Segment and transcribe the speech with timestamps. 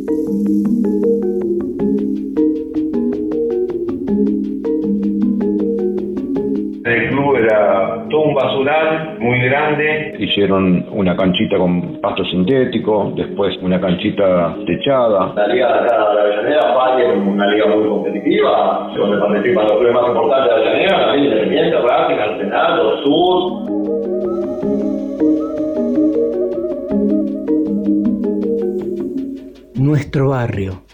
[0.00, 0.06] El
[7.10, 10.14] club era todo un basural muy grande.
[10.18, 15.34] Hicieron una canchita con pasto sintético, después una canchita techada.
[15.34, 19.64] La liga de acá de la Avellaneda, Valle, es una liga muy competitiva, donde participan
[19.64, 23.69] los clubes más importantes de Avellaneda, también Independiente, Racing, Arsenal, Sur.
[29.90, 30.84] Nuestro barrio,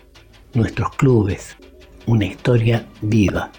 [0.55, 1.55] nuestros clubes,
[2.07, 3.51] una historia viva.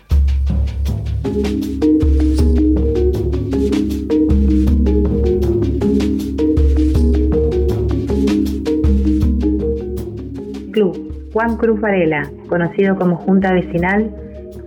[10.72, 14.10] Club Juan Cruz Varela, conocido como Junta Vecinal,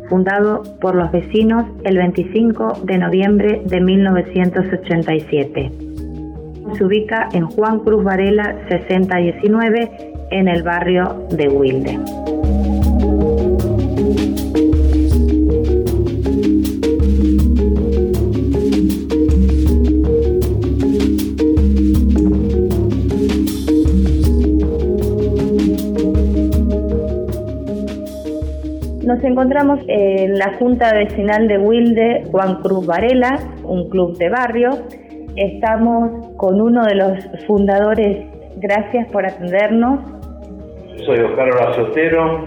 [0.09, 5.73] fundado por los vecinos el 25 de noviembre de 1987.
[6.79, 11.99] Se ubica en Juan Cruz Varela 6019 en el barrio de Wilde.
[29.05, 34.71] Nos encontramos en la Junta Vecinal de Wilde, Juan Cruz Varela, un club de barrio.
[35.35, 38.25] Estamos con uno de los fundadores.
[38.59, 40.20] Gracias por atendernos.
[41.05, 42.47] Soy Oscar Horacio Otero.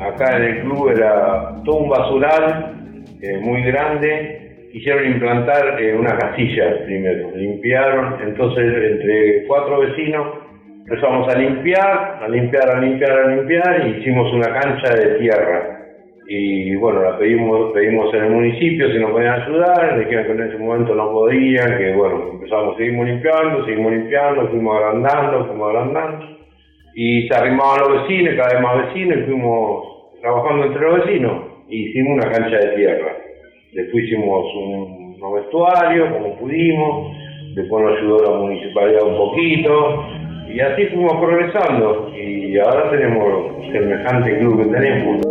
[0.00, 4.68] Acá en el club era todo un basural eh, muy grande.
[4.72, 7.30] Quisieron implantar eh, una casilla primero.
[7.34, 10.38] Limpiaron, entonces entre cuatro vecinos
[10.80, 15.72] empezamos a limpiar, a limpiar, a limpiar, a limpiar y hicimos una cancha de tierra
[16.26, 20.48] y bueno, la pedimos, pedimos en el municipio si nos podían ayudar, dijeron que en
[20.48, 26.41] ese momento no podían, que bueno, empezamos, seguimos limpiando, seguimos limpiando, fuimos agrandando, fuimos agrandando,
[26.94, 29.84] y se arrimaban los vecinos, cada vez más vecinos, y fuimos
[30.20, 33.16] trabajando entre los vecinos, y hicimos una cancha de tierra.
[33.72, 37.16] Después hicimos un, un vestuario, como pudimos,
[37.54, 40.04] después nos ayudó la municipalidad un poquito,
[40.48, 45.22] y así fuimos progresando, y ahora tenemos semejante club que tenemos.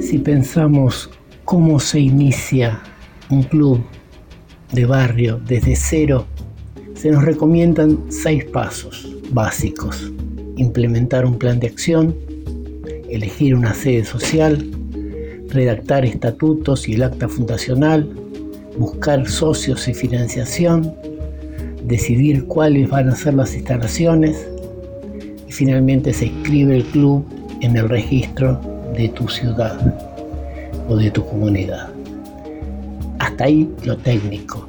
[0.00, 1.10] Si pensamos
[1.44, 2.80] cómo se inicia
[3.30, 3.80] un club
[4.72, 6.24] de barrio desde cero,
[6.96, 10.12] se nos recomiendan seis pasos básicos.
[10.56, 12.14] Implementar un plan de acción,
[13.08, 14.64] elegir una sede social,
[15.48, 18.08] redactar estatutos y el acta fundacional,
[18.78, 20.94] buscar socios y financiación,
[21.84, 24.48] decidir cuáles van a ser las instalaciones
[25.46, 27.24] y finalmente se inscribe el club
[27.60, 28.60] en el registro
[28.96, 29.78] de tu ciudad
[30.88, 31.90] o de tu comunidad.
[33.18, 34.68] Hasta ahí lo técnico,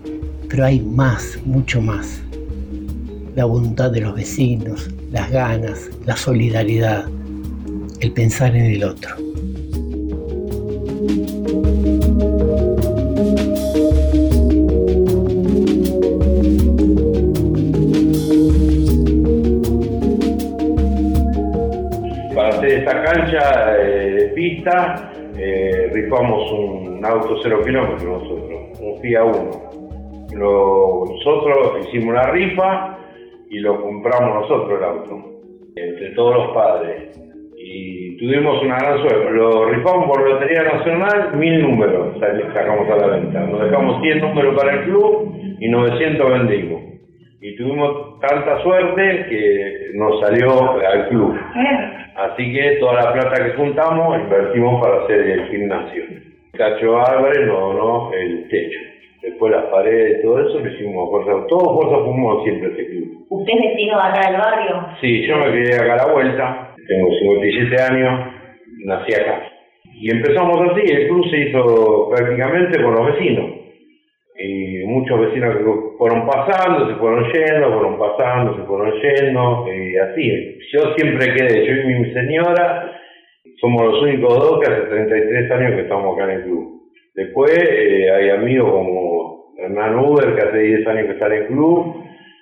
[0.49, 2.21] pero hay más, mucho más.
[3.35, 7.05] La voluntad de los vecinos, las ganas, la solidaridad,
[7.99, 9.15] el pensar en el otro.
[22.33, 29.01] Para hacer esta cancha eh, de pista, eh, rifamos un auto cero kilómetros nosotros, un
[29.01, 29.66] FIA 1.
[30.37, 32.97] Nosotros hicimos la rifa
[33.49, 35.15] y lo compramos nosotros el auto,
[35.75, 37.19] entre todos los padres.
[37.57, 39.31] Y tuvimos una gran suerte.
[39.31, 42.17] Lo rifamos por Lotería Nacional, mil números
[42.53, 43.39] sacamos a la venta.
[43.41, 46.81] Nos dejamos 100 números para el club y 900 vendimos.
[47.41, 51.37] Y tuvimos tanta suerte que nos salió al club.
[52.15, 56.03] Así que toda la plata que juntamos invertimos para hacer el gimnasio.
[56.53, 58.79] Cacho Álvarez nos donó el techo.
[59.27, 61.47] Después las paredes, todo eso lo hicimos fuerza.
[61.47, 63.25] Todo fuerza pulmón siempre este club.
[63.29, 64.87] ¿Usted es vecino de acá del barrio?
[65.01, 66.75] Sí, yo me crié acá a la vuelta.
[66.87, 68.31] Tengo 57 años,
[68.85, 69.51] nací acá.
[69.99, 73.45] Y empezamos así, el club se hizo prácticamente con los vecinos.
[74.39, 75.63] Y muchos vecinos que
[75.97, 80.57] fueron pasando, se fueron yendo, fueron pasando, se fueron yendo, y así.
[80.71, 82.97] Yo siempre quedé, yo y mi señora,
[83.59, 86.77] somos los únicos dos que hace 33 años que estamos acá en el club.
[87.17, 89.16] Después eh, hay amigos como
[89.57, 91.95] Hernán Uber, que hace 10 años que está en el club,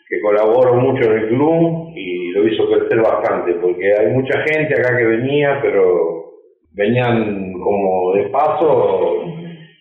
[0.08, 4.74] que colaboró mucho en el club y lo hizo crecer bastante, porque hay mucha gente
[4.74, 6.26] acá que venía, pero
[6.74, 9.24] venían como de paso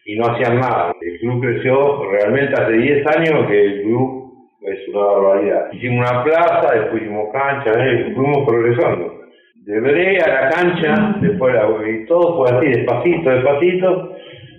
[0.06, 0.92] y no hacían nada.
[1.00, 4.24] El club creció realmente hace 10 años que el club
[4.62, 5.72] es una barbaridad.
[5.72, 9.20] Hicimos una plaza, después hicimos cancha, eh, fuimos progresando.
[9.56, 14.16] De brea a la cancha, después la, y todo fue así, despacito, despacito,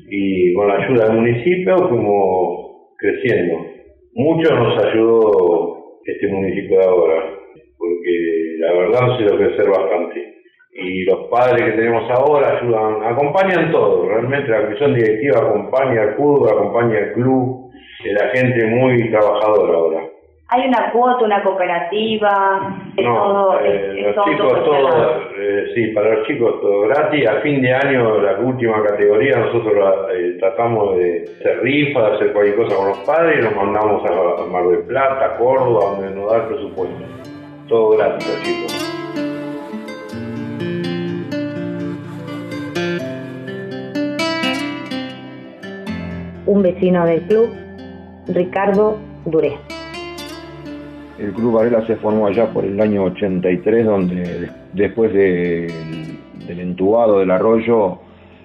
[0.10, 2.64] y con la ayuda del municipio fuimos
[3.05, 3.65] creciendo.
[4.15, 7.23] Mucho nos ayudó este municipio de ahora,
[7.77, 10.35] porque la verdad nos hizo crecer bastante.
[10.77, 16.15] Y los padres que tenemos ahora ayudan, acompañan todo, realmente la comisión directiva acompaña al
[16.15, 17.71] club, acompaña al club,
[18.03, 20.04] la gente muy trabajadora ahora.
[20.47, 22.77] ¿Hay una cuota, una cooperativa?
[22.97, 24.89] no, eh, los chicos todo,
[25.39, 27.27] eh, sí, para los chicos todo gratis.
[27.27, 32.33] A fin de año, la última categoría, nosotros eh, tratamos de hacer rifa, de hacer
[32.33, 36.31] cualquier cosa con los padres y los mandamos a, Mar del Plata, Córdoba, donde nos
[36.31, 37.06] da el presupuesto.
[37.68, 38.91] Todo gratis, los chicos.
[46.45, 47.50] Un vecino del club,
[48.27, 49.64] Ricardo Duré.
[51.17, 57.31] El Club Varela se formó allá por el año 83, donde después del entubado del
[57.31, 58.00] arroyo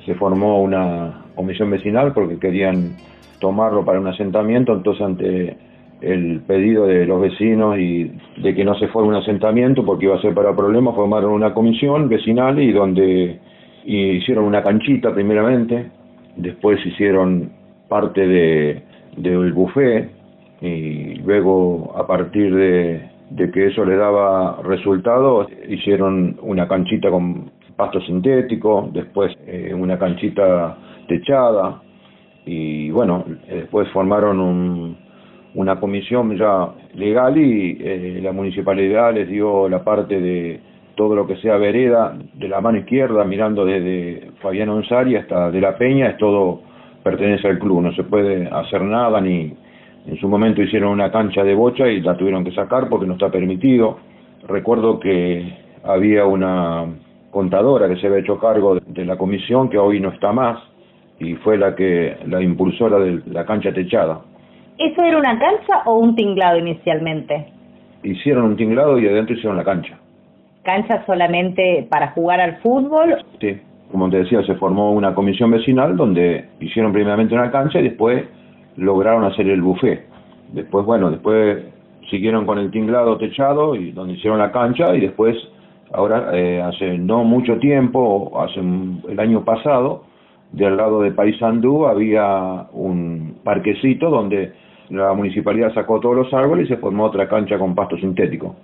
[0.07, 2.97] se formó una comisión vecinal porque querían
[3.41, 5.57] tomarlo para un asentamiento, entonces ante
[6.01, 10.17] el pedido de los vecinos y de que no se fuera un asentamiento porque iba
[10.17, 13.39] a ser para problemas, formaron una comisión vecinal y donde
[13.85, 15.91] hicieron una canchita primeramente,
[16.37, 17.51] después hicieron
[17.89, 18.83] parte de,
[19.17, 20.20] del buffet,
[20.61, 23.11] y luego a partir de,
[23.53, 30.77] que eso le daba resultados hicieron una canchita con pasto sintético, después eh, una canchita
[31.09, 31.81] techada
[32.45, 34.97] y bueno, después formaron
[35.55, 40.61] una comisión ya legal y eh, la municipalidad les dio la parte de
[40.95, 45.61] todo lo que sea vereda de la mano izquierda mirando desde Fabián Onsari hasta de
[45.61, 46.61] la Peña, es todo
[47.03, 49.55] pertenece al club, no se puede hacer nada ni
[50.07, 53.15] en su momento hicieron una cancha de bocha y la tuvieron que sacar porque no
[53.15, 53.99] está permitido.
[54.49, 55.53] Recuerdo que
[55.85, 56.87] había una
[57.31, 60.59] contadora que se había hecho cargo de la comisión que hoy no está más
[61.19, 64.21] y fue la que la impulsora de la cancha techada.
[64.79, 67.47] ¿Eso era una cancha o un tinglado inicialmente?
[68.03, 69.99] Hicieron un tinglado y adentro hicieron la cancha.
[70.63, 73.17] ¿Cancha solamente para jugar al fútbol?
[73.41, 73.59] Sí,
[73.93, 78.25] como te decía, se formó una comisión vecinal donde hicieron primeramente una cancha y después
[78.77, 80.07] lograron hacer el buffet.
[80.53, 81.65] Después, bueno, después
[82.11, 85.37] siguieron con el tinglado techado y donde hicieron la cancha y después,
[85.93, 90.05] ahora, eh, hace no mucho tiempo, hace el año pasado,
[90.53, 94.53] del lado de Paysandú había un parquecito donde
[94.91, 98.57] la municipalidad sacó todos los árboles y se formó otra cancha con pasto sintético.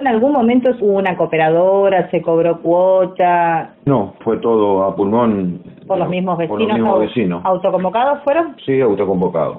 [0.00, 3.74] ¿En algún momento hubo una cooperadora, se cobró cuota?
[3.84, 5.60] No, fue todo a pulmón.
[5.88, 6.58] ¿Por los mismos vecinos?
[6.58, 7.42] Por los mismos vecinos.
[7.44, 8.54] ¿Autoconvocados fueron?
[8.64, 9.58] Sí, autoconvocados.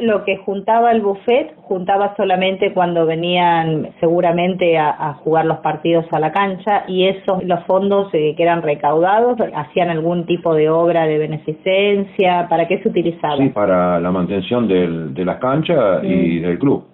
[0.00, 6.18] Lo que juntaba el buffet, juntaba solamente cuando venían seguramente a, jugar los partidos a
[6.18, 11.06] la cancha y esos, los fondos eh, que eran recaudados, hacían algún tipo de obra
[11.06, 13.36] de beneficencia, ¿para qué se utilizaba?
[13.36, 16.42] Sí, para la mantención del, de las canchas y mm.
[16.42, 16.91] del club.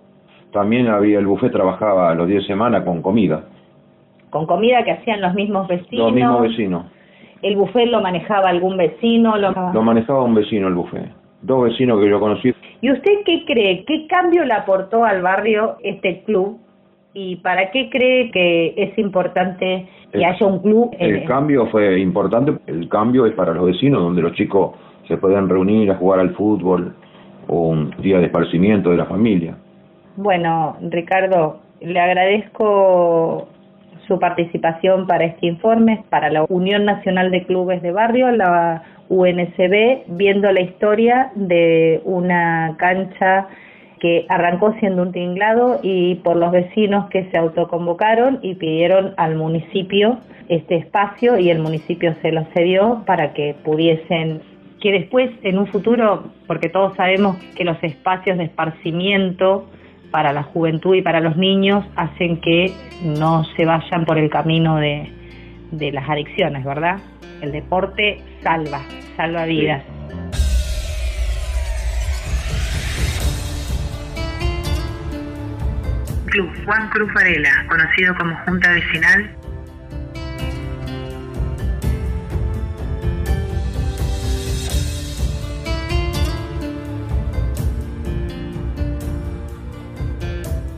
[0.52, 3.44] También había el buffet, trabajaba los 10 semanas con comida.
[4.30, 6.06] ¿Con comida que hacían los mismos vecinos?
[6.06, 6.86] Los mismos vecinos.
[7.42, 9.36] ¿El buffet lo manejaba algún vecino?
[9.36, 11.10] Lo, lo manejaba un vecino el buffet.
[11.42, 12.52] Dos vecinos que yo conocí.
[12.80, 13.84] ¿Y usted qué cree?
[13.84, 16.58] ¿Qué cambio le aportó al barrio este club?
[17.14, 20.90] ¿Y para qué cree que es importante que haya un club?
[20.98, 22.54] El cambio fue importante.
[22.66, 24.72] El cambio es para los vecinos, donde los chicos
[25.06, 26.94] se pueden reunir a jugar al fútbol
[27.46, 29.56] o un día de esparcimiento de la familia.
[30.20, 33.46] Bueno, Ricardo, le agradezco
[34.08, 40.06] su participación para este informe, para la Unión Nacional de Clubes de Barrio, la UNCB,
[40.08, 43.46] viendo la historia de una cancha
[44.00, 49.36] que arrancó siendo un tinglado y por los vecinos que se autoconvocaron y pidieron al
[49.36, 54.40] municipio este espacio y el municipio se lo cedió para que pudiesen
[54.80, 59.68] que después en un futuro, porque todos sabemos que los espacios de esparcimiento
[60.10, 62.72] para la juventud y para los niños hacen que
[63.02, 65.12] no se vayan por el camino de,
[65.70, 66.98] las adicciones, ¿verdad?
[67.40, 68.80] El deporte salva,
[69.16, 69.84] salva vidas.
[76.26, 79.37] Club Juan Cruz Varela, conocido como Junta Vecinal,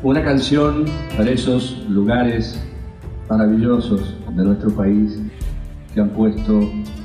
[0.03, 2.59] una canción para esos lugares
[3.29, 5.21] maravillosos de nuestro país
[5.93, 6.61] que han puesto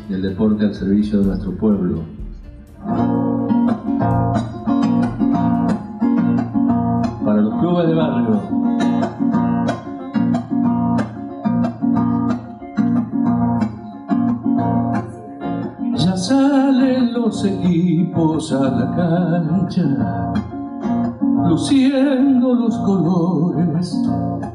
[0.10, 2.04] el deporte al servicio de nuestro pueblo.
[7.26, 8.42] Para los clubes de barrio.
[15.98, 20.55] Ya salen los equipos a la cancha
[21.48, 23.96] luciendo los colores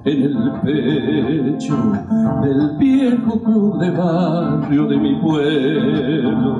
[0.04, 1.76] en el pecho
[2.42, 6.59] del viejo club de barrio de mi pueblo,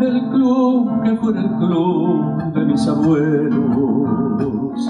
[0.00, 4.88] el club que fue el club de mis abuelos,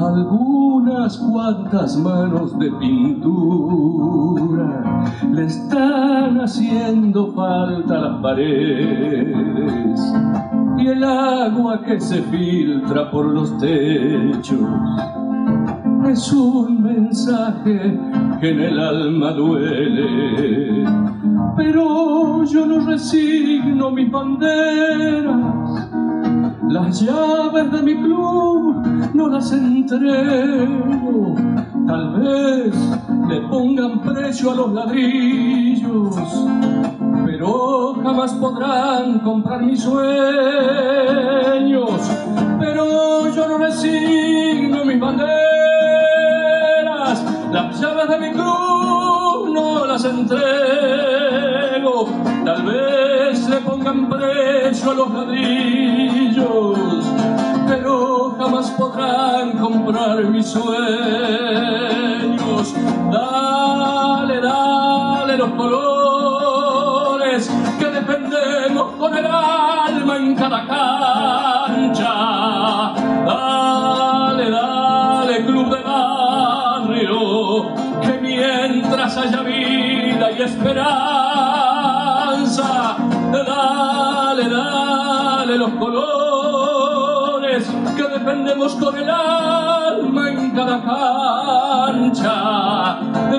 [0.00, 4.82] algunas cuantas manos de pintura
[5.32, 10.00] le están haciendo falta a las paredes
[10.88, 14.58] el agua que se filtra por los techos
[16.10, 17.98] es un mensaje
[18.40, 20.84] que en el alma duele.
[21.56, 25.90] Pero yo no resigno mis banderas,
[26.68, 28.76] las llaves de mi club
[29.14, 31.34] no las entrego.
[31.86, 32.74] Tal vez
[33.28, 36.16] le pongan precio a los ladrillos,
[37.38, 40.00] pero jamás podrán comprar mis sueños.
[42.58, 45.38] Pero yo no resigno mis banderas
[47.52, 50.48] las llaves de mi club no las entrego.
[52.44, 57.06] Tal vez le pongan precio a los ladrillos,
[57.68, 60.74] pero jamás podrán comprar mis sueños.
[63.12, 65.97] Dale, dale los colores
[70.38, 72.14] cada cancha.
[73.26, 75.78] Dale, dale, club de
[79.16, 80.86] haya vida y esperanza.
[83.32, 87.66] Dale, dale los colores
[87.96, 92.34] que defendemos con el alma en cada cancha.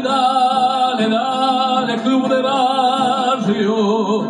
[0.03, 4.23] Dale, dale, club de barrio,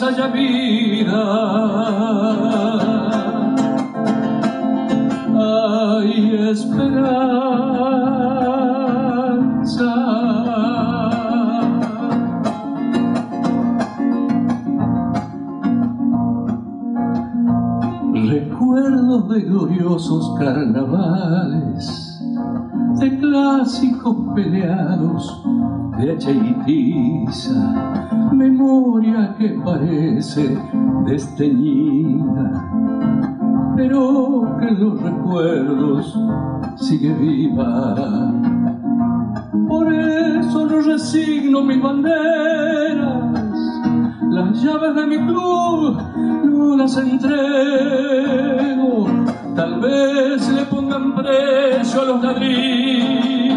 [0.00, 1.22] mientras haya vida
[5.36, 7.50] hay esperanza.
[18.12, 22.20] Recuerdos de gloriosos carnavales,
[22.98, 25.42] de clásicos peleados,
[25.98, 27.26] de hacha y
[28.32, 28.79] memoria
[29.38, 30.58] que parece
[31.06, 32.46] desteñida,
[33.76, 36.18] pero que los recuerdos
[36.76, 37.94] sigue viva
[39.70, 43.22] por eso no resigno mis banderas.
[44.30, 45.96] Las llaves de mi club
[46.44, 48.36] no las entrego.
[49.54, 53.56] Tal vez le pongan precio a los ladrillos,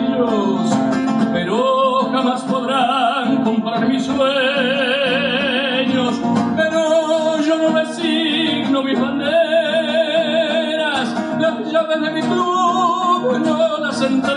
[1.33, 5.02] pero jamás podrán comprar mis sueños.
[12.03, 14.33] De mi no las entrego.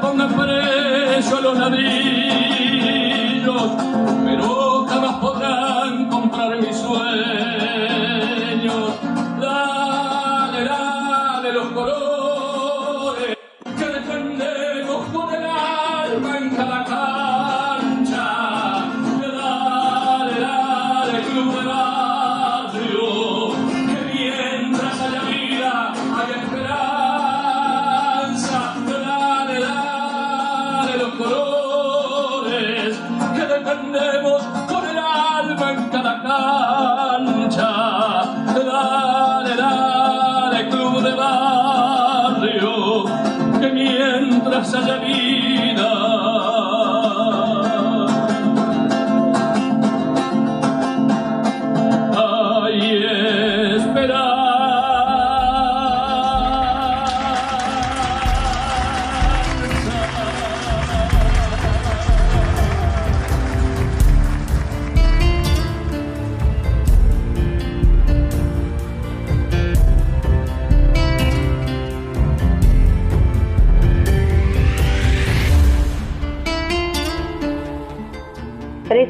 [0.00, 2.47] Pongan precio a los ladrillos,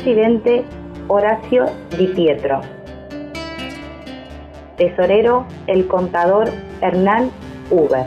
[0.08, 0.64] presidente
[1.08, 1.66] Horacio
[1.98, 2.62] Di Pietro.
[4.78, 6.48] Tesorero el contador
[6.80, 7.30] Hernán
[7.68, 8.06] Uber.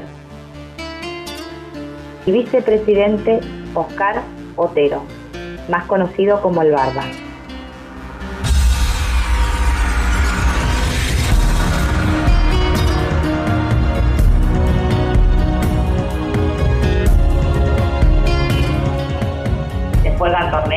[2.25, 3.39] Y vicepresidente
[3.75, 4.23] Oscar
[4.55, 5.03] Otero,
[5.69, 7.03] más conocido como el Barba.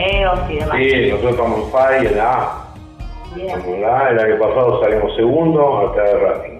[0.04, 0.76] Torneos y demás.
[0.78, 2.60] Sí, nosotros estamos en y en la A.
[3.36, 6.54] Estamos acá, el año pasado salimos segundo hasta el Racing.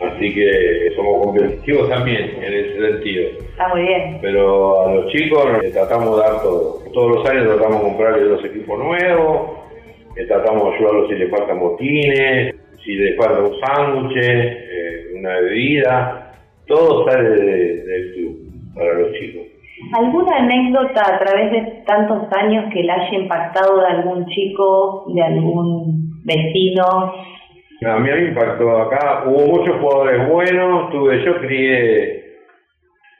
[0.00, 3.28] Así que somos competitivos también en ese sentido.
[3.50, 4.18] Está muy bien.
[4.22, 6.78] Pero a los chicos les tratamos de dar todo.
[6.94, 9.50] Todos los años tratamos de comprarles los equipos nuevos,
[10.16, 12.54] les tratamos de ayudarlos si les faltan botines,
[12.84, 16.32] si les falta un sándwich, eh, una bebida.
[16.66, 18.38] Todo sale de- del club
[18.76, 19.47] para los chicos.
[19.92, 25.22] ¿Alguna anécdota a través de tantos años que le haya impactado de algún chico, de
[25.22, 27.12] algún vecino?
[27.86, 29.24] A mí me impactó acá.
[29.26, 30.90] Hubo muchos jugadores buenos.
[30.90, 32.24] Tuve, yo crié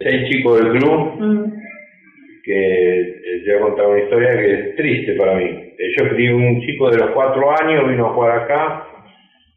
[0.00, 1.53] seis chicos del club Mm,
[2.45, 5.45] que eh, te voy a contar una historia que es triste para mí.
[5.45, 8.87] Eh, Yo crié un chico de los cuatro años, vino a jugar acá,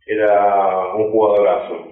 [0.05, 1.87] era un jugadorazo.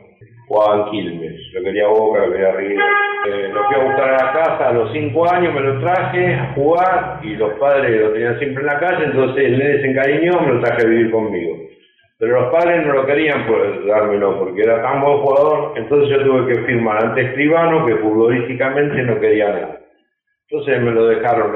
[0.49, 2.79] Jugaba en Quilmes, lo quería Boca, lo quería River.
[3.27, 6.33] Eh, lo fui a buscar a la casa a los cinco años, me lo traje
[6.33, 9.91] a jugar y los padres lo tenían siempre en la calle, entonces el nene se
[9.91, 11.55] encariñó, me lo traje a vivir conmigo.
[12.17, 16.23] Pero los padres no lo querían por dármelo porque era tan buen jugador, entonces yo
[16.23, 19.79] tuve que firmar ante escribano que futbolísticamente no quería nada.
[20.49, 21.53] Entonces me lo dejaron,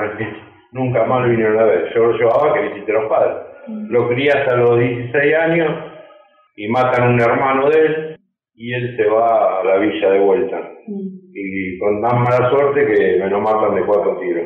[0.71, 1.91] nunca más lo vinieron a ver.
[1.95, 3.37] Yo lo llevaba que visité a los padres.
[3.89, 5.73] Lo crié hasta los 16 años
[6.55, 8.12] y matan a un hermano de él
[8.55, 10.69] y él se va a la villa de vuelta.
[11.35, 14.45] Y con tan mala suerte que me lo matan de cuatro tiros.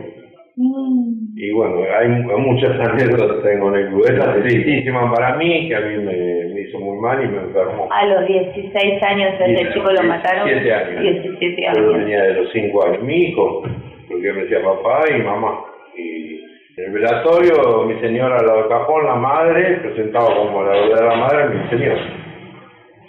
[1.36, 4.06] Y bueno, hay mu- muchas anécdotas tengo en el club.
[4.06, 6.14] Esa es tristísima para mí, que a mí me,
[6.54, 7.88] me hizo muy mal y me enfermó.
[7.92, 10.48] A los 16 años ese chico lo mataron.
[10.48, 11.02] 17 años.
[11.02, 13.04] 17 Yo tenía de los 5 años.
[13.04, 13.64] Mi hijo,
[14.08, 15.60] porque me decía papá y mamá.
[15.96, 16.40] Y
[16.78, 21.16] en el velatorio, mi señora al lado del cajón, la madre, presentaba como la verdadera
[21.18, 21.98] madre mi señor.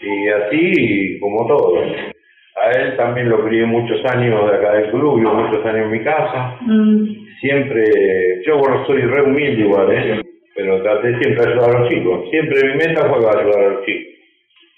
[0.01, 1.81] Y así como todo.
[1.81, 6.03] A él también lo crié muchos años de acá del club, muchos años en mi
[6.03, 6.59] casa.
[6.63, 10.21] Mm, Siempre, yo bueno, soy re humilde igual, ¿eh?
[10.57, 12.31] pero traté siempre de ayudar a los chicos.
[12.31, 14.15] Siempre mi meta fue ayudar a los chicos.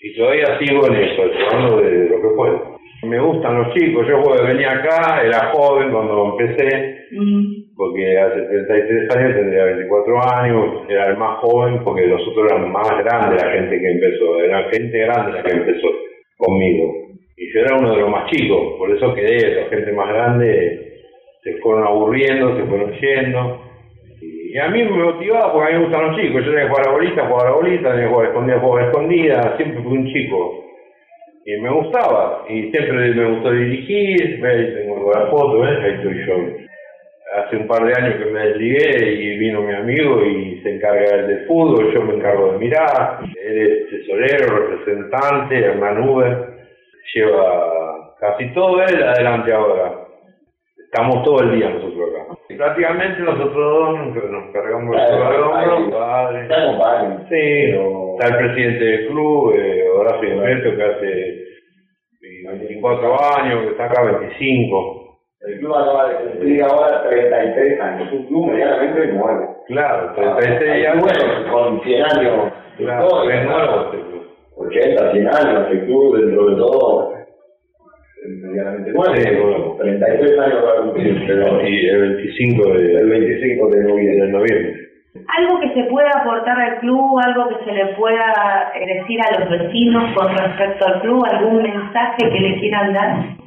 [0.03, 2.79] Y todavía sigo en eso, ayudando de lo que puedo.
[3.03, 9.16] Me gustan los chicos, yo venía acá, era joven cuando empecé, mm, porque hace 33
[9.16, 13.52] años tendría 24 años, era el más joven porque los otros eran más grandes la
[13.52, 15.88] gente que empezó, era gente grande la que empezó
[16.36, 17.06] conmigo.
[17.38, 20.93] Y yo era uno de los más chicos, por eso quedé, la gente más grande
[21.43, 23.62] se fueron aburriendo, se fueron yendo.
[24.21, 26.69] Y a mí me motivaba porque a mí me gustan los chicos, yo tenía que
[26.69, 29.82] jugar a bolita, jugar a bolita, tenía que jugar a escondida, jugar a escondida, siempre
[29.82, 30.64] fui un chico.
[31.47, 35.78] Y me gustaba, y siempre me gustó dirigir, ahí tengo la foto, ¿ves?
[35.82, 36.60] ahí estoy yo
[37.36, 41.04] hace un par de años que me desligué y vino mi amigo y se encarga
[41.16, 46.49] él del fútbol, yo me encargo de mirar, él es tesorero, representante, Hernán Uber,
[47.14, 49.93] lleva casi todo él adelante ahora.
[50.93, 52.34] Estamos todo el día nosotros acá.
[52.49, 55.90] Y prácticamente nosotros dos nos, cargamos el Claro, ahí.
[55.90, 56.49] padre.
[57.28, 61.45] Sí, Pero- está el presidente del club, eh, Horacio Humberto, que hace
[62.58, 65.00] 24 años, que está acá 25.
[65.47, 69.57] El club acaba de cumplir ahora 33 años, un club medianamente nuevo.
[69.69, 71.07] Claro, 36 Hay años.
[71.07, 72.53] clubes con 100 años.
[72.76, 74.23] Claro, historia, es nuevo este club.
[74.57, 77.15] 80, 100 años, el club dentro de todo
[78.43, 79.15] medianamente nuevo.
[79.17, 79.76] Sí, bueno.
[79.81, 84.26] 33 años va a cumplir, pero Y el 25 de, el 25 de noviembre.
[84.26, 84.75] de noviembre.
[85.39, 89.41] Algo que se pueda aportar al club, algo que se le pueda eh, decir a
[89.41, 93.40] los vecinos con respecto al club, algún mensaje que le quieran dar.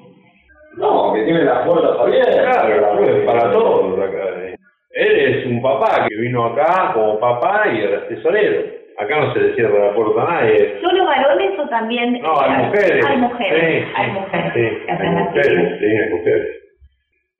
[0.77, 2.35] No, que tiene las puertas abiertas.
[2.35, 4.29] Claro, club es para todos acá.
[4.41, 4.55] eh.
[4.91, 8.61] Él es un papá que vino acá como papá y era tesorero.
[8.99, 10.77] Acá no se le cierra la puerta a nadie.
[10.81, 13.05] ¿Solo varones o también No, hay mujeres.
[13.05, 14.53] Hay mujeres, Sí, hay sí, mujeres.
[14.53, 16.62] Sí, hay las mujeres, sí, hay mujeres.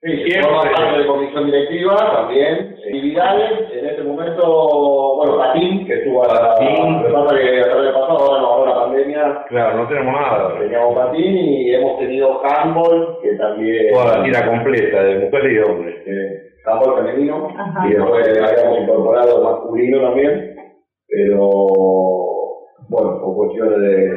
[0.04, 0.42] Sí, Siempre.
[0.42, 2.76] forma parte de comisión directiva también.
[2.84, 6.54] Actividades, en este momento, bueno, Patín, que estuvo a la.
[6.54, 7.02] Patín.
[7.02, 10.12] Lo que pasa que a través pasado, ahora no, ahora la pandemia, Claro, no tenemos
[10.12, 10.58] nada.
[10.58, 13.94] teníamos Patín y hemos tenido handball, que también.
[13.94, 15.96] Toda la tira completa de mujeres y de hombres.
[16.06, 17.86] eh, handball femenino, Ajá.
[17.88, 20.54] y después habíamos incorporado masculino también,
[21.08, 21.48] pero
[22.90, 24.12] bueno, por cuestiones de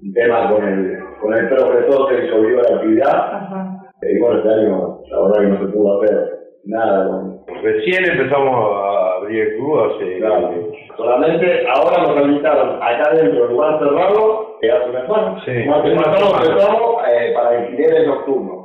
[0.00, 3.34] un tema con el, con el profesor se disolvió la actividad.
[3.34, 3.77] Ajá.
[4.02, 8.74] Y bueno, este año la verdad que no se pudo hacer nada con, Recién empezamos
[8.74, 10.18] a abrir el club hace...
[10.18, 10.50] Claro.
[10.96, 15.42] Solamente ahora nos habilitaron acá dentro del lugar cerrado, que hace una semana.
[15.44, 15.52] Sí.
[15.66, 18.58] Más que empezamos eh, para alquileres nocturnos.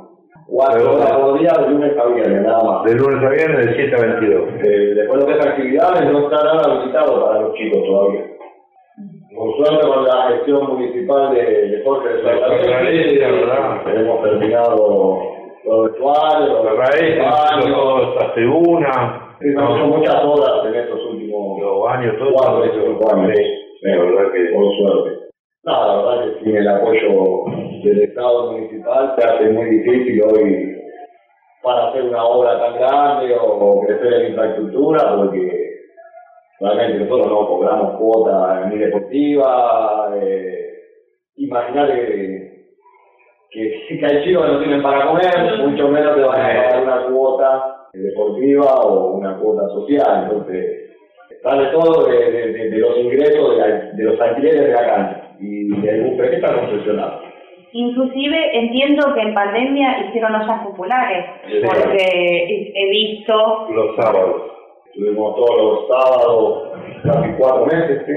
[0.46, 2.84] Cuatro horas por día de lunes a viernes, nada más.
[2.84, 4.48] De lunes a viernes de 7 a 22.
[4.62, 8.26] Eh, después lo que es actividades no está nada habilitado para los chicos todavía.
[9.34, 13.96] Por suerte con la gestión municipal de, de Jorge de la verdad.
[13.96, 15.18] hemos terminado
[15.64, 19.36] los vestuarios, La los raíz, baños, todo hace una.
[19.56, 22.76] son muchas horas en estos últimos los años, todos cuatro, años.
[23.82, 25.18] la verdad que por suerte.
[25.64, 27.44] No, la verdad que sin el apoyo
[27.82, 30.76] del Estado municipal se hace muy difícil hoy
[31.62, 35.63] para hacer una obra tan grande o crecer en infraestructura, porque
[36.60, 40.12] realmente nosotros no cobramos cuota ni deportiva.
[40.20, 40.64] Eh,
[41.36, 41.94] Imagínate
[43.50, 46.82] que, si hay chicos que no tienen para comer, mucho menos te van a pagar
[46.82, 50.24] una cuota deportiva o una cuota social.
[50.24, 50.96] Entonces,
[51.42, 53.56] sale todo de, de, de los ingresos
[53.96, 57.20] de, los alquileres de la cancha y el buffet que está concesionado.
[57.72, 61.24] Inclusive entiendo que en pandemia hicieron ollas populares,
[61.64, 63.66] porque he visto...
[63.70, 64.53] Los sábados.
[64.94, 68.12] Tuvimos todos los sábados, casi cuatro meses, ¿sí?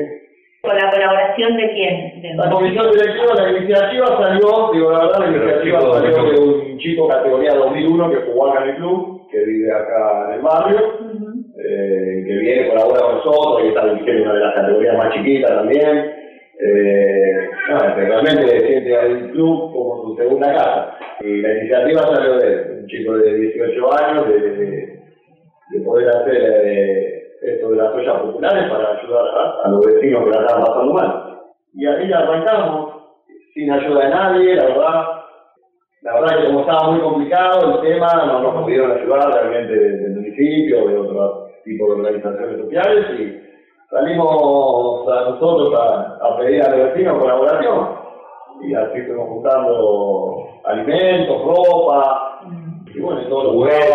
[0.61, 2.21] ¿Con la colaboración de quién?
[2.21, 6.77] De la comisión directiva, la iniciativa salió, digo la verdad, la iniciativa salió de un
[6.79, 10.77] chico categoría 2001 que jugó acá en el club, que vive acá en el barrio,
[11.57, 15.51] eh, que viene, colabora con nosotros, y está dirigiendo una de las categorías más chiquitas
[15.51, 16.13] también.
[16.59, 20.97] Eh, no, realmente siente al club como su segunda casa.
[21.21, 24.96] Y la iniciativa salió de un chico de 18 años, de, de,
[25.85, 29.25] poder hacer eh, esto de las ollas populares para ayudar
[29.63, 31.39] a, los vecinos que la estaban pasando mal.
[31.73, 32.93] Y ahí arrancamos,
[33.53, 35.03] sin ayuda de nadie, la verdad.
[36.01, 40.15] La verdad que como estaba muy complicado el tema, no nos pudieron ayudar realmente del
[40.15, 43.47] municipio, de otro tipo de organizaciones sociales y
[43.89, 47.89] salimos a nosotros a, pedir a los vecinos colaboración
[48.61, 52.36] y así fuimos juntando alimentos, ropa
[52.97, 53.91] y bueno, todos los juguetes,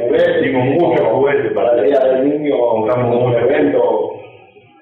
[0.00, 4.12] juguetes, muchos juguetes para el día del niño, montamos un evento,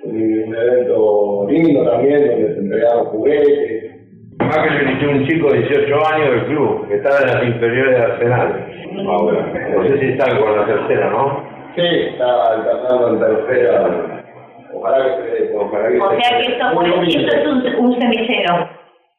[0.02, 3.90] un, evento lindo también donde se entregaron juguetes.
[4.38, 7.44] Más que le inició un chico de 18 años del club, que estaba en las
[7.44, 8.66] inferiores de Arsenal.
[9.06, 11.44] Ahora, no sé si está con la tercera, ¿no?
[11.76, 14.24] Sí, está alternando en tercera
[14.72, 18.68] Ojalá que se ojalá que O sea que esto, esto es un, un semillero.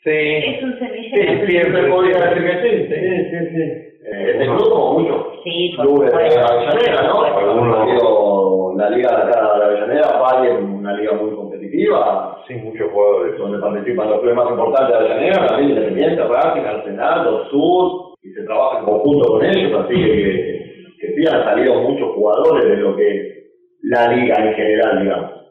[0.04, 0.10] Sí.
[0.12, 1.46] Es un semillero.
[1.46, 2.88] Sí, siempre podría decir que sí.
[2.90, 3.91] Sí, sí, sí.
[4.04, 5.34] Eh, este club como mucho.
[5.44, 7.22] Sí, clubes de la Avellaneda, ¿no?
[7.24, 12.38] Algunos, la liga de acá de la Avellaneda, Valle, una liga muy competitiva.
[12.48, 13.38] Sí, muchos jugadores.
[13.38, 18.30] Donde participan los clubes más importantes de la Avellaneda, también Independiente, Racing, Arsenal, Sur, y
[18.32, 22.78] se trabaja en conjunto con ellos, así que, que sí han salido muchos jugadores de
[22.78, 23.38] lo que es
[23.84, 25.42] la liga en general, digamos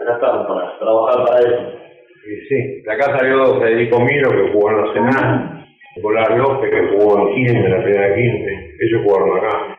[0.00, 1.78] acá estamos para trabajar para eso.
[2.24, 2.82] Sí, sí.
[2.82, 5.59] De acá salió Federico Miro, que jugó en Arsenal,
[5.96, 8.76] Nicolás López, que jugó en 15, en la primera 15.
[8.80, 9.78] Ellos jugaron acá.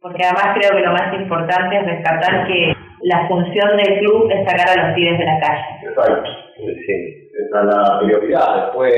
[0.00, 2.72] Porque además creo que lo más importante es rescatar que
[3.02, 5.64] la función del club es sacar a los pibes de la calle.
[5.82, 6.30] Exacto.
[6.56, 7.30] Sí.
[7.46, 8.64] Esa es la prioridad.
[8.64, 8.92] Después,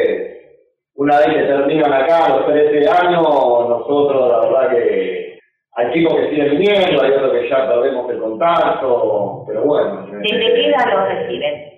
[0.94, 5.38] una vez que terminan acá los 13 años, nosotros la verdad que
[5.76, 10.06] hay chicos que siguen viniendo, hay otros que ya perdemos el contacto, pero bueno.
[10.10, 11.69] ¿Desde qué edad los reciben?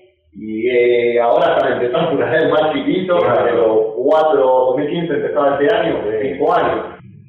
[0.44, 5.72] Y eh, ahora están empezando una vez más chiquitos, de los 4, 2015 empezaba este
[5.72, 6.87] año, de 5 años.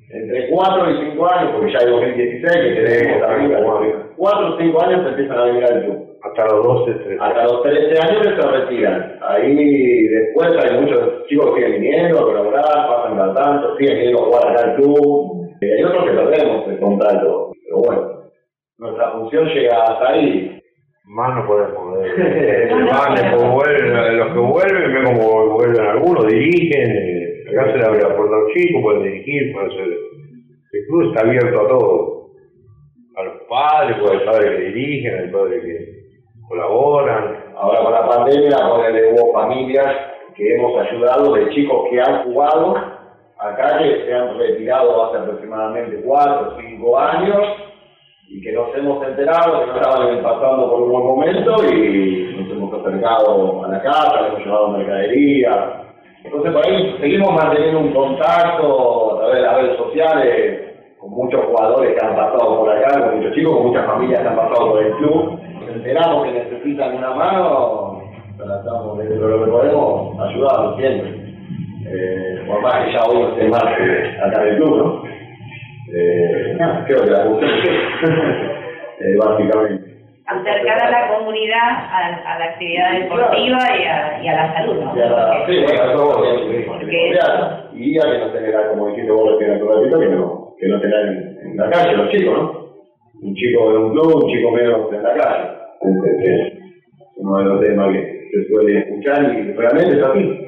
[0.09, 4.83] Entre 4 y 5 años, porque ya hay 2016 que tenemos también, 4 o 5
[4.83, 6.17] años se empiezan a venir al club.
[6.23, 7.17] Hasta los 12, 13.
[7.19, 9.19] Hasta los 13 años que se retiran.
[9.21, 14.21] Ahí después hay muchos chicos que siguen viniendo a colaborar, pasan al tanto, siguen viniendo
[14.21, 18.23] a jugar acá al club hay otros que perdemos el contacto, pero bueno,
[18.77, 20.62] nuestra función llega hasta ahí.
[21.05, 22.75] Más no podemos ver.
[22.85, 28.01] Más vuelven, los que vuelven, ve como vuelven algunos, dirigen, eh, acá se le abre
[28.01, 29.87] la puerta a los chicos, pueden dirigir, pueden ser.
[30.71, 32.23] El club está abierto a todos.
[33.15, 36.03] A los padres, pues hay padres que dirigen, hay padres que
[36.47, 37.43] colaboran.
[37.55, 38.57] Ahora con la pandemia,
[39.13, 39.95] hubo familias
[40.35, 42.75] que hemos ayudado de chicos que han jugado
[43.37, 47.37] acá que se han retirado hace aproximadamente cuatro o cinco años
[48.33, 52.73] y que nos hemos enterado que estaban pasando por un buen momento y nos hemos
[52.73, 55.83] acercado a la casa, hemos llevado mercadería.
[56.23, 60.61] Entonces por ahí seguimos manteniendo un contacto a través de las redes sociales
[60.97, 64.27] con muchos jugadores que han pasado por acá, con muchos chicos, con muchas familias que
[64.27, 65.39] han pasado por el club.
[65.59, 68.01] Nos enteramos que necesitan una mano,
[68.35, 71.23] tratamos de lo que podemos ayudarlos siempre
[71.85, 75.12] eh, por más que ya hoy no esté más eh, acá en el club, ¿no?
[75.91, 77.25] Eh, creo que la
[78.99, 79.93] eh, básicamente.
[80.25, 84.95] Acercar a la comunidad a, la actividad deportiva y, a, y a la salud, ¿no?
[84.95, 86.23] Y a la, sí, bueno, a todo,
[86.67, 87.13] porque
[87.73, 90.79] y a que no tenga, como dijiste vos recién hace ratito, que no, que no
[90.79, 92.63] tenga en, en, la calle los chicos, ¿no?
[93.21, 95.49] Un chico de un club, un chico menos en la calle.
[96.23, 96.53] Es,
[97.17, 100.39] uno de los temas que se suele escuchar y realmente es así.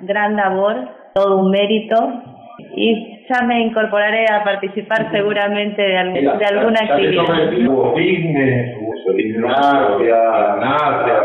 [0.00, 0.76] Gran labor,
[1.14, 1.96] todo un mérito
[2.74, 5.88] Y ya me incorporaré a participar seguramente de,
[6.38, 7.24] de alguna actividad.
[7.68, 10.16] Hubo fitness, hubo gimnasia,
[10.52, 11.20] gimnasia.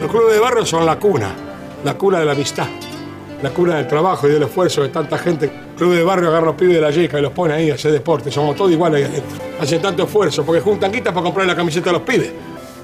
[0.00, 1.28] Los clubes de barrio son la cuna,
[1.84, 2.66] la cuna de la amistad,
[3.42, 5.48] la cuna del trabajo y del esfuerzo de tanta gente.
[5.76, 7.92] Club de barrio agarra los pibes de la yeca y los pone ahí a hacer
[7.92, 8.30] deporte.
[8.30, 9.38] Somos todos iguales ahí adentro.
[9.60, 12.30] Hacen tanto esfuerzo porque juntan guita para comprar la camiseta de los pibes.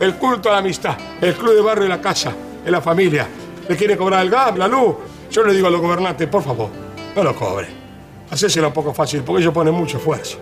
[0.01, 2.33] El culto a la amistad, el club de barrio es la casa,
[2.65, 3.27] es la familia.
[3.69, 4.95] ¿Le quiere cobrar el gas, la luz?
[5.31, 6.71] Yo le digo a los gobernantes, por favor,
[7.15, 7.67] no lo cobre.
[8.31, 10.39] Hacéselo un poco fácil porque ellos ponen mucho esfuerzo.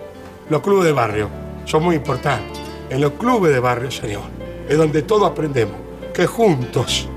[0.48, 1.28] Los clubes de barrio
[1.64, 2.58] son muy importantes.
[2.90, 4.22] En los clubes de barrio, señor,
[4.68, 5.76] es donde todos aprendemos
[6.14, 7.08] que juntos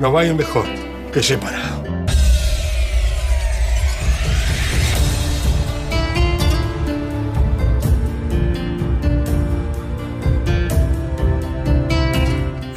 [0.00, 0.64] nos vayan mejor
[1.12, 2.01] que separados.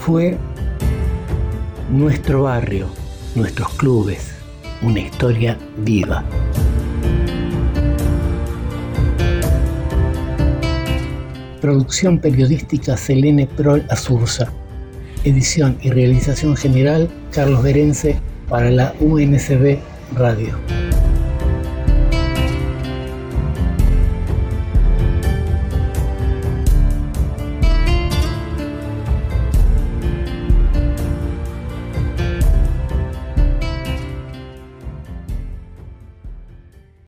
[0.05, 0.37] Fue
[1.89, 2.87] nuestro barrio,
[3.33, 4.35] nuestros clubes,
[4.83, 6.23] una historia viva.
[11.59, 14.51] Producción periodística Selene Prol Azurza
[15.23, 18.15] edición y realización general Carlos Berence
[18.47, 19.79] para la UNCB
[20.13, 20.74] Radio.